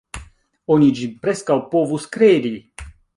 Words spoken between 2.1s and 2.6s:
kredi.